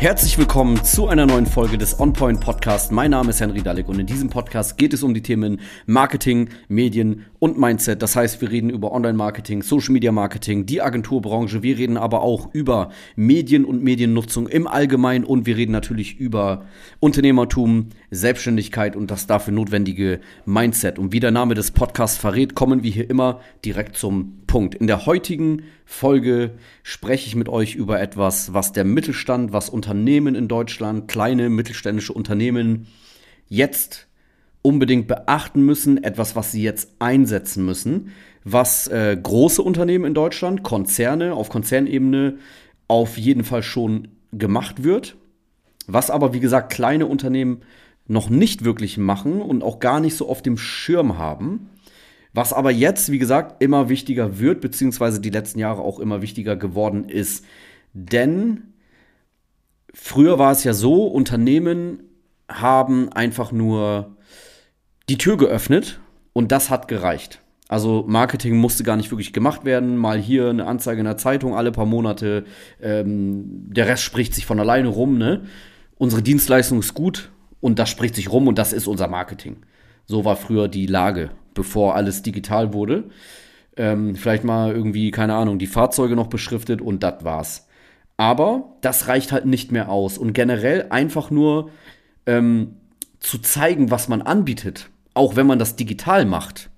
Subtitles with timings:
[0.00, 2.92] Herzlich willkommen zu einer neuen Folge des OnPoint Podcast.
[2.92, 6.50] Mein Name ist Henry Dalek und in diesem Podcast geht es um die Themen Marketing,
[6.68, 8.00] Medien und Mindset.
[8.00, 11.64] Das heißt, wir reden über Online-Marketing, Social-Media-Marketing, die Agenturbranche.
[11.64, 16.66] Wir reden aber auch über Medien und Mediennutzung im Allgemeinen und wir reden natürlich über
[17.00, 21.00] Unternehmertum, Selbstständigkeit und das dafür notwendige Mindset.
[21.00, 24.74] Und wie der Name des Podcasts verrät, kommen wir hier immer direkt zum Punkt.
[24.74, 30.34] In der heutigen Folge spreche ich mit euch über etwas, was der Mittelstand, was Unternehmen
[30.34, 32.88] in Deutschland, kleine mittelständische Unternehmen
[33.46, 34.08] jetzt
[34.62, 38.10] unbedingt beachten müssen, etwas, was sie jetzt einsetzen müssen,
[38.42, 42.38] was äh, große Unternehmen in Deutschland, Konzerne auf Konzernebene
[42.88, 45.16] auf jeden Fall schon gemacht wird,
[45.86, 47.62] was aber wie gesagt kleine Unternehmen
[48.06, 51.70] noch nicht wirklich machen und auch gar nicht so auf dem Schirm haben.
[52.38, 56.54] Was aber jetzt, wie gesagt, immer wichtiger wird, beziehungsweise die letzten Jahre auch immer wichtiger
[56.54, 57.44] geworden ist.
[57.94, 58.74] Denn
[59.92, 61.98] früher war es ja so, Unternehmen
[62.48, 64.16] haben einfach nur
[65.08, 65.98] die Tür geöffnet
[66.32, 67.42] und das hat gereicht.
[67.66, 69.96] Also Marketing musste gar nicht wirklich gemacht werden.
[69.96, 72.44] Mal hier eine Anzeige in der Zeitung alle paar Monate.
[72.80, 75.18] Ähm, der Rest spricht sich von alleine rum.
[75.18, 75.42] Ne?
[75.96, 79.56] Unsere Dienstleistung ist gut und das spricht sich rum und das ist unser Marketing.
[80.06, 83.10] So war früher die Lage bevor alles digital wurde.
[83.76, 87.66] Ähm, vielleicht mal irgendwie, keine Ahnung, die Fahrzeuge noch beschriftet und das war's.
[88.16, 90.18] Aber das reicht halt nicht mehr aus.
[90.18, 91.70] Und generell einfach nur
[92.26, 92.76] ähm,
[93.18, 96.70] zu zeigen, was man anbietet, auch wenn man das digital macht.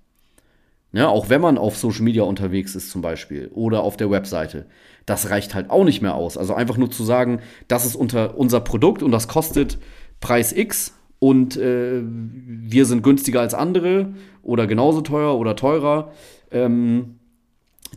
[0.92, 4.66] Ja, auch wenn man auf Social Media unterwegs ist zum Beispiel oder auf der Webseite.
[5.06, 6.36] Das reicht halt auch nicht mehr aus.
[6.36, 9.78] Also einfach nur zu sagen, das ist unser Produkt und das kostet
[10.20, 16.12] Preis X und äh, wir sind günstiger als andere oder genauso teuer oder teurer.
[16.50, 17.20] Ähm,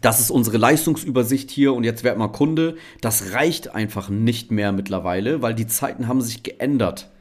[0.02, 2.76] das ist unsere Leistungsübersicht hier und jetzt werd mal Kunde.
[3.02, 7.12] Das reicht einfach nicht mehr mittlerweile, weil die Zeiten haben sich geändert.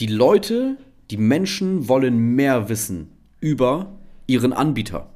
[0.00, 0.76] Die Leute,
[1.10, 3.92] die Menschen wollen mehr wissen über
[4.26, 5.10] ihren Anbieter.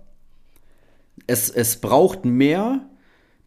[1.26, 2.88] Es, es braucht mehr,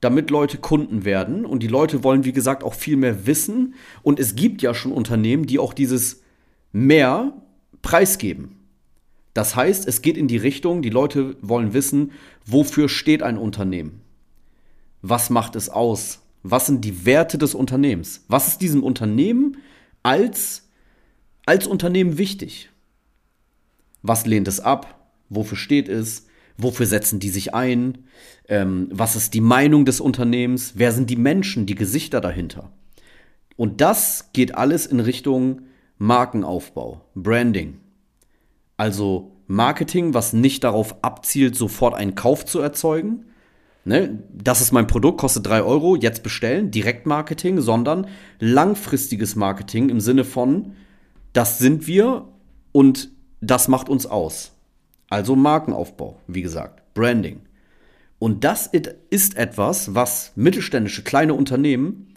[0.01, 3.75] damit Leute Kunden werden und die Leute wollen, wie gesagt, auch viel mehr wissen.
[4.01, 6.20] Und es gibt ja schon Unternehmen, die auch dieses
[6.71, 7.33] mehr
[7.81, 8.57] preisgeben.
[9.33, 12.11] Das heißt, es geht in die Richtung, die Leute wollen wissen,
[12.45, 14.01] wofür steht ein Unternehmen?
[15.01, 16.19] Was macht es aus?
[16.43, 18.25] Was sind die Werte des Unternehmens?
[18.27, 19.57] Was ist diesem Unternehmen
[20.03, 20.67] als,
[21.45, 22.69] als Unternehmen wichtig?
[24.01, 25.09] Was lehnt es ab?
[25.29, 26.27] Wofür steht es?
[26.57, 27.99] Wofür setzen die sich ein?
[28.47, 30.73] Ähm, was ist die Meinung des Unternehmens?
[30.75, 32.71] Wer sind die Menschen, die Gesichter dahinter?
[33.55, 35.61] Und das geht alles in Richtung
[36.01, 37.77] Markenaufbau, Branding.
[38.75, 43.25] Also Marketing, was nicht darauf abzielt, sofort einen Kauf zu erzeugen.
[43.85, 48.07] Ne, das ist mein Produkt, kostet 3 Euro, jetzt bestellen, Direktmarketing, sondern
[48.39, 50.73] langfristiges Marketing im Sinne von,
[51.33, 52.27] das sind wir
[52.71, 54.53] und das macht uns aus.
[55.07, 57.41] Also Markenaufbau, wie gesagt, Branding.
[58.17, 58.65] Und das
[59.11, 62.15] ist etwas, was mittelständische kleine Unternehmen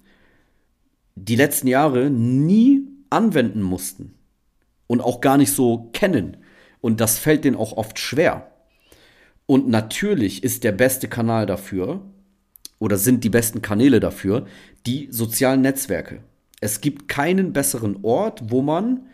[1.16, 4.14] die letzten Jahre nie anwenden mussten
[4.86, 6.38] und auch gar nicht so kennen.
[6.80, 8.50] Und das fällt denen auch oft schwer.
[9.46, 12.02] Und natürlich ist der beste Kanal dafür
[12.78, 14.46] oder sind die besten Kanäle dafür
[14.86, 16.20] die sozialen Netzwerke.
[16.60, 19.06] Es gibt keinen besseren Ort, wo man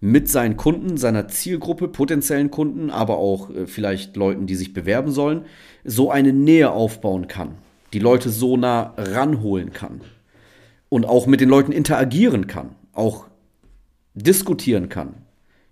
[0.00, 5.10] mit seinen Kunden, seiner Zielgruppe, potenziellen Kunden, aber auch äh, vielleicht Leuten, die sich bewerben
[5.10, 5.44] sollen,
[5.84, 7.56] so eine Nähe aufbauen kann.
[7.92, 10.00] Die Leute so nah ranholen kann.
[10.88, 12.70] Und auch mit den Leuten interagieren kann.
[12.92, 13.26] Auch
[14.14, 15.14] diskutieren kann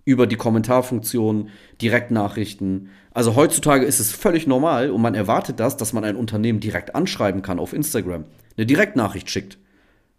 [0.04, 1.50] über die Kommentarfunktion,
[1.82, 2.88] Direktnachrichten.
[3.12, 6.94] Also heutzutage ist es völlig normal und man erwartet das, dass man ein Unternehmen direkt
[6.94, 8.24] anschreiben kann auf Instagram,
[8.56, 9.58] eine Direktnachricht schickt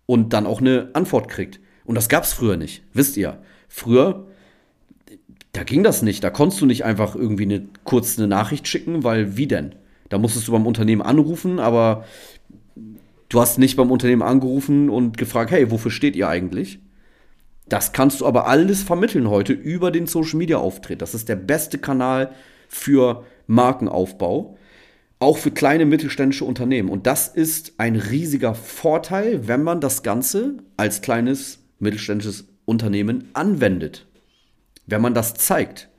[0.06, 1.60] und dann auch eine Antwort kriegt.
[1.86, 3.40] Und das gab es früher nicht, wisst ihr.
[3.68, 4.28] Früher,
[5.54, 6.24] da ging das nicht.
[6.24, 9.74] Da konntest du nicht einfach irgendwie eine, kurz eine Nachricht schicken, weil wie denn?
[10.10, 12.06] Da musstest du beim Unternehmen anrufen, aber
[13.30, 16.80] du hast nicht beim Unternehmen angerufen und gefragt, hey, wofür steht ihr eigentlich?
[17.70, 21.02] Das kannst du aber alles vermitteln heute über den Social Media Auftritt.
[21.02, 22.32] Das ist der beste Kanal
[22.68, 24.58] für Markenaufbau,
[25.20, 26.90] auch für kleine mittelständische Unternehmen.
[26.90, 34.08] Und das ist ein riesiger Vorteil, wenn man das Ganze als kleines mittelständisches Unternehmen anwendet.
[34.88, 35.90] Wenn man das zeigt.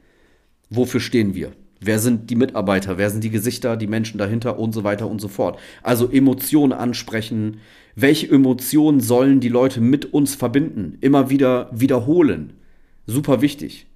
[0.71, 1.53] Wofür stehen wir?
[1.81, 2.99] Wer sind die Mitarbeiter?
[2.99, 5.59] Wer sind die Gesichter, die Menschen dahinter und so weiter und so fort?
[5.83, 7.61] Also Emotionen ansprechen,
[7.97, 12.53] welche Emotionen sollen die Leute mit uns verbinden, immer wieder wiederholen.
[13.07, 13.87] Super wichtig.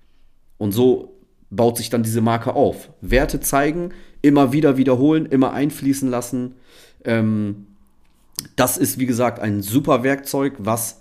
[0.56, 1.14] Und so
[1.50, 2.90] baut sich dann diese Marke auf.
[3.02, 3.90] Werte zeigen,
[4.22, 6.54] immer wieder wiederholen, immer einfließen lassen.
[7.04, 7.66] Ähm,
[8.56, 11.00] das ist, wie gesagt, ein super Werkzeug, was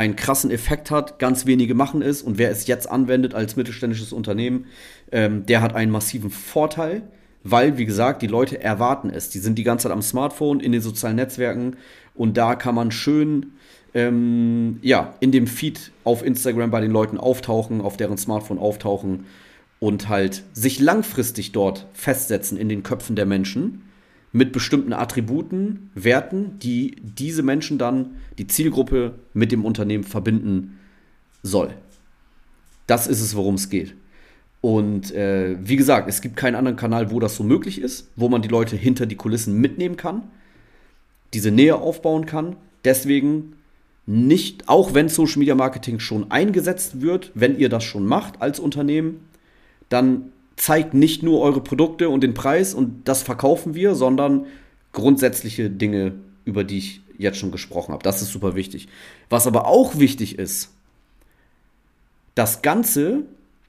[0.00, 1.18] einen krassen Effekt hat.
[1.18, 4.64] Ganz wenige machen es und wer es jetzt anwendet als mittelständisches Unternehmen,
[5.12, 7.02] ähm, der hat einen massiven Vorteil,
[7.44, 9.28] weil, wie gesagt, die Leute erwarten es.
[9.28, 11.76] Die sind die ganze Zeit am Smartphone, in den sozialen Netzwerken
[12.14, 13.52] und da kann man schön
[13.92, 19.26] ähm, ja, in dem Feed auf Instagram bei den Leuten auftauchen, auf deren Smartphone auftauchen
[19.80, 23.82] und halt sich langfristig dort festsetzen in den Köpfen der Menschen
[24.32, 30.78] mit bestimmten Attributen, Werten, die diese Menschen dann, die Zielgruppe mit dem Unternehmen verbinden
[31.42, 31.74] soll.
[32.86, 33.94] Das ist es, worum es geht.
[34.60, 38.28] Und äh, wie gesagt, es gibt keinen anderen Kanal, wo das so möglich ist, wo
[38.28, 40.24] man die Leute hinter die Kulissen mitnehmen kann,
[41.32, 42.56] diese Nähe aufbauen kann.
[42.84, 43.56] Deswegen
[44.06, 48.60] nicht, auch wenn Social Media Marketing schon eingesetzt wird, wenn ihr das schon macht als
[48.60, 49.20] Unternehmen,
[49.88, 54.44] dann zeigt nicht nur eure Produkte und den Preis und das verkaufen wir, sondern
[54.92, 56.12] grundsätzliche Dinge,
[56.44, 58.02] über die ich jetzt schon gesprochen habe.
[58.02, 58.86] Das ist super wichtig.
[59.30, 60.68] Was aber auch wichtig ist,
[62.34, 63.22] das Ganze,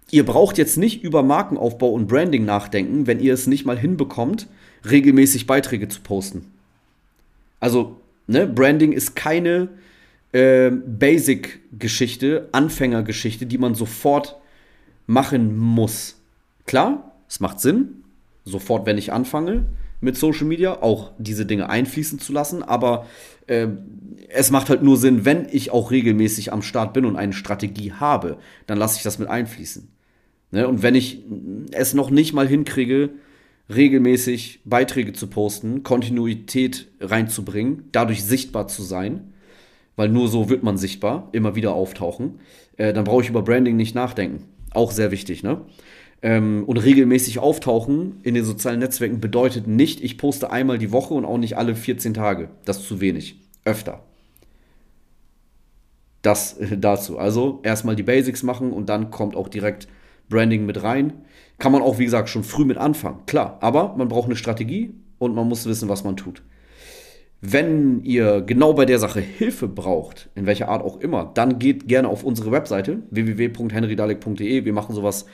[0.09, 4.47] ihr braucht jetzt nicht über Markenaufbau und Branding nachdenken, wenn ihr es nicht mal hinbekommt,
[4.89, 6.51] regelmäßig Beiträge zu posten.
[7.61, 9.69] Also, ne, Branding ist keine
[10.33, 14.35] äh, Basic-Geschichte, Anfängergeschichte, die man sofort
[15.07, 16.17] machen muss.
[16.65, 18.03] Klar, es macht Sinn,
[18.45, 19.65] sofort, wenn ich anfange
[20.01, 23.05] mit Social Media, auch diese Dinge einfließen zu lassen, aber
[23.47, 23.67] äh,
[24.29, 27.93] es macht halt nur Sinn, wenn ich auch regelmäßig am Start bin und eine Strategie
[27.93, 29.87] habe, dann lasse ich das mit einfließen.
[30.51, 30.67] Ne?
[30.67, 31.23] Und wenn ich
[31.71, 33.11] es noch nicht mal hinkriege,
[33.69, 39.33] regelmäßig Beiträge zu posten, Kontinuität reinzubringen, dadurch sichtbar zu sein,
[39.95, 42.39] weil nur so wird man sichtbar, immer wieder auftauchen,
[42.77, 44.45] äh, dann brauche ich über Branding nicht nachdenken.
[44.71, 45.61] Auch sehr wichtig, ne?
[46.23, 51.15] Ähm, und regelmäßig auftauchen in den sozialen Netzwerken bedeutet nicht, ich poste einmal die Woche
[51.15, 52.49] und auch nicht alle 14 Tage.
[52.65, 53.37] Das ist zu wenig.
[53.65, 54.03] Öfter.
[56.21, 57.17] Das äh, dazu.
[57.17, 59.87] Also erstmal die Basics machen und dann kommt auch direkt
[60.29, 61.13] Branding mit rein.
[61.57, 63.25] Kann man auch, wie gesagt, schon früh mit anfangen.
[63.25, 66.43] Klar, aber man braucht eine Strategie und man muss wissen, was man tut.
[67.41, 71.87] Wenn ihr genau bei der Sache Hilfe braucht, in welcher Art auch immer, dann geht
[71.87, 74.63] gerne auf unsere Webseite www.henrydalek.de.
[74.63, 75.25] Wir machen sowas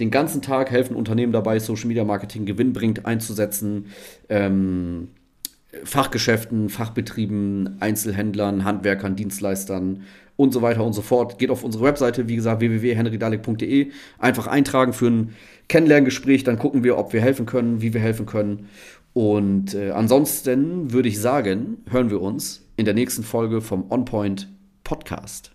[0.00, 3.86] den ganzen Tag, helfen Unternehmen dabei, Social Media Marketing gewinnbringend einzusetzen.
[4.28, 5.08] Ähm,
[5.84, 10.02] Fachgeschäften, Fachbetrieben, Einzelhändlern, Handwerkern, Dienstleistern
[10.36, 11.38] und so weiter und so fort.
[11.38, 13.90] Geht auf unsere Webseite, wie gesagt, www.henrydalek.de.
[14.18, 15.34] Einfach eintragen für ein
[15.68, 18.68] Kennenlerngespräch, dann gucken wir, ob wir helfen können, wie wir helfen können.
[19.14, 24.48] Und äh, ansonsten würde ich sagen, hören wir uns in der nächsten Folge vom OnPoint
[24.84, 25.51] Podcast.